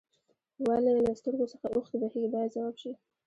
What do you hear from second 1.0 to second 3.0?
له سترګو څخه اوښکې بهیږي باید ځواب شي.